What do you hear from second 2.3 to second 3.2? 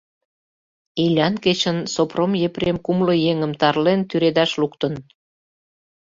Епрем кумло